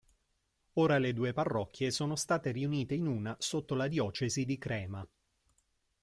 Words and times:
Ora 0.77 0.97
le 0.97 1.13
due 1.13 1.31
parrocchie 1.31 1.91
sono 1.91 2.15
state 2.15 2.49
riunite 2.49 2.95
in 2.95 3.05
una 3.05 3.35
sotto 3.37 3.75
la 3.75 3.87
diocesi 3.87 4.45
di 4.45 4.57
Crema. 4.57 5.07